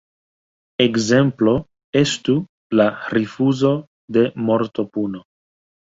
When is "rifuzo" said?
3.15-3.75